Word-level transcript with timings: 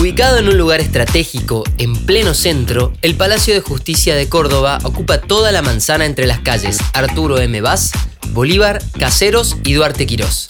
Ubicado 0.00 0.38
en 0.38 0.48
un 0.48 0.56
lugar 0.56 0.80
estratégico, 0.80 1.62
en 1.76 1.94
pleno 2.06 2.32
centro, 2.32 2.94
el 3.02 3.16
Palacio 3.16 3.52
de 3.52 3.60
Justicia 3.60 4.14
de 4.14 4.30
Córdoba 4.30 4.78
ocupa 4.82 5.20
toda 5.20 5.52
la 5.52 5.60
manzana 5.60 6.06
entre 6.06 6.26
las 6.26 6.40
calles 6.40 6.78
Arturo 6.94 7.38
M. 7.38 7.60
Vaz, 7.60 7.92
Bolívar, 8.28 8.82
Caseros 8.98 9.58
y 9.62 9.74
Duarte 9.74 10.06
Quirós. 10.06 10.48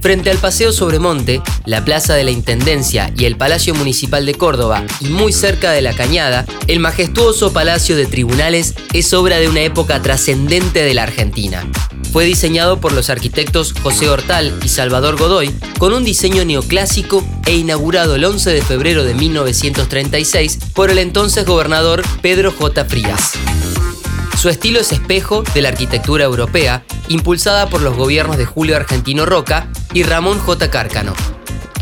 Frente 0.00 0.30
al 0.30 0.38
Paseo 0.38 0.72
Sobremonte, 0.72 1.42
la 1.66 1.84
Plaza 1.84 2.14
de 2.14 2.24
la 2.24 2.30
Intendencia 2.30 3.12
y 3.18 3.26
el 3.26 3.36
Palacio 3.36 3.74
Municipal 3.74 4.24
de 4.24 4.34
Córdoba, 4.34 4.82
y 5.00 5.08
muy 5.08 5.34
cerca 5.34 5.72
de 5.72 5.82
la 5.82 5.92
Cañada, 5.92 6.46
el 6.66 6.80
majestuoso 6.80 7.52
Palacio 7.52 7.96
de 7.96 8.06
Tribunales 8.06 8.74
es 8.94 9.12
obra 9.12 9.38
de 9.38 9.48
una 9.48 9.60
época 9.60 10.00
trascendente 10.00 10.82
de 10.82 10.94
la 10.94 11.02
Argentina. 11.02 11.70
Fue 12.16 12.24
diseñado 12.24 12.80
por 12.80 12.94
los 12.94 13.10
arquitectos 13.10 13.74
José 13.82 14.08
Hortal 14.08 14.58
y 14.64 14.68
Salvador 14.68 15.18
Godoy, 15.18 15.54
con 15.78 15.92
un 15.92 16.02
diseño 16.02 16.46
neoclásico 16.46 17.22
e 17.44 17.56
inaugurado 17.56 18.14
el 18.14 18.24
11 18.24 18.54
de 18.54 18.62
febrero 18.62 19.04
de 19.04 19.12
1936 19.12 20.60
por 20.72 20.88
el 20.88 20.96
entonces 20.96 21.44
gobernador 21.44 22.02
Pedro 22.22 22.52
J. 22.52 22.86
Frías. 22.86 23.32
Su 24.40 24.48
estilo 24.48 24.80
es 24.80 24.92
espejo 24.92 25.42
de 25.52 25.60
la 25.60 25.68
arquitectura 25.68 26.24
europea, 26.24 26.86
impulsada 27.08 27.68
por 27.68 27.82
los 27.82 27.94
gobiernos 27.94 28.38
de 28.38 28.46
Julio 28.46 28.76
Argentino 28.76 29.26
Roca 29.26 29.68
y 29.92 30.02
Ramón 30.02 30.38
J. 30.38 30.70
Cárcano. 30.70 31.12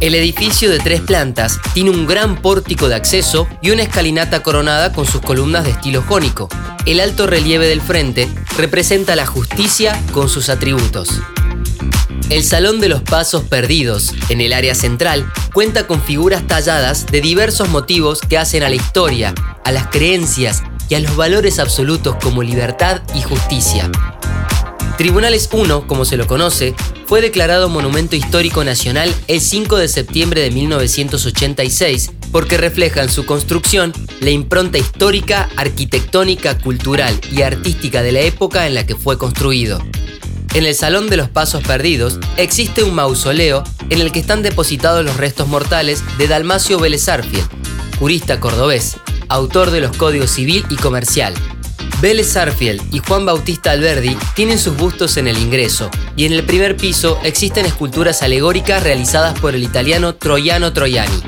El 0.01 0.16
edificio 0.16 0.69
de 0.69 0.80
tres 0.80 1.01
plantas 1.01 1.60
tiene 1.74 1.91
un 1.91 2.09
gran 2.09 2.43
pórtico 2.43 2.88
de 2.88 2.96
acceso 2.96 3.46
y 3.62 3.71
una 3.71 3.85
escalinata 3.85 4.43
coronada 4.43 4.93
con 4.93 5.07
sus 5.07 5.21
columnas 5.21 5.62
de 5.62 5.71
estilo 5.71 6.02
jónico. 6.02 6.48
El 6.87 6.98
alto 6.98 7.29
relieve 7.29 7.69
del 7.69 7.80
frente 7.80 8.29
representa 8.57 9.17
la 9.17 9.27
justicia 9.27 10.01
con 10.13 10.29
sus 10.29 10.49
atributos. 10.49 11.21
El 12.31 12.43
Salón 12.45 12.80
de 12.80 12.89
los 12.89 13.03
Pasos 13.03 13.45
Perdidos, 13.45 14.15
en 14.29 14.41
el 14.41 14.53
área 14.53 14.75
central, 14.75 15.30
cuenta 15.53 15.87
con 15.87 16.01
figuras 16.01 16.47
talladas 16.47 17.07
de 17.07 17.21
diversos 17.21 17.69
motivos 17.69 18.21
que 18.21 18.39
hacen 18.39 18.63
a 18.63 18.69
la 18.69 18.77
historia, 18.77 19.35
a 19.65 19.73
las 19.73 19.88
creencias 19.88 20.63
y 20.88 20.95
a 20.95 21.01
los 21.01 21.16
valores 21.16 21.59
absolutos 21.59 22.16
como 22.23 22.43
libertad 22.43 23.02
y 23.15 23.23
justicia. 23.23 23.91
Tribunales 24.96 25.49
1, 25.52 25.87
como 25.87 26.05
se 26.05 26.16
lo 26.16 26.27
conoce, 26.27 26.74
fue 27.07 27.21
declarado 27.21 27.68
Monumento 27.68 28.16
Histórico 28.16 28.65
Nacional 28.65 29.13
el 29.27 29.41
5 29.41 29.77
de 29.77 29.89
septiembre 29.89 30.41
de 30.41 30.51
1986 30.51 32.11
porque 32.35 32.57
refleja 32.57 33.01
en 33.01 33.09
su 33.09 33.27
construcción 33.27 33.93
la 34.18 34.30
impronta 34.30 34.77
histórica, 34.77 35.49
arquitectónica, 35.54 36.59
cultural 36.59 37.16
y 37.30 37.43
artística 37.43 38.02
de 38.02 38.10
la 38.10 38.23
época 38.23 38.66
en 38.66 38.74
la 38.74 38.85
que 38.85 38.96
fue 38.96 39.18
construido. 39.18 39.79
En 40.52 40.66
el 40.66 40.74
Salón 40.74 41.09
de 41.09 41.16
los 41.16 41.29
Pasos 41.29 41.62
Perdidos 41.62 42.18
existe 42.37 42.82
un 42.82 42.93
mausoleo 42.93 43.62
en 43.88 44.01
el 44.01 44.10
que 44.10 44.18
están 44.18 44.43
depositados 44.43 45.05
los 45.05 45.16
restos 45.16 45.46
mortales 45.46 46.02
de 46.18 46.27
Dalmacio 46.27 46.80
Vélez 46.80 47.07
jurista 48.01 48.40
cordobés, 48.40 48.96
autor 49.29 49.71
de 49.71 49.82
los 49.82 49.96
códigos 49.96 50.32
civil 50.32 50.66
y 50.71 50.74
comercial. 50.74 51.35
Vélez 52.01 52.32
Sarfield 52.32 52.82
y 52.93 52.99
Juan 52.99 53.24
Bautista 53.24 53.71
Alberdi 53.71 54.16
tienen 54.35 54.59
sus 54.59 54.77
bustos 54.77 55.16
en 55.18 55.29
el 55.29 55.38
ingreso, 55.38 55.88
y 56.16 56.24
en 56.24 56.32
el 56.32 56.43
primer 56.43 56.77
piso 56.77 57.18
existen 57.23 57.65
esculturas 57.65 58.23
alegóricas 58.23 58.82
realizadas 58.82 59.38
por 59.38 59.55
el 59.55 59.62
italiano 59.62 60.16
Troiano 60.16 60.73
Troiani. 60.73 61.23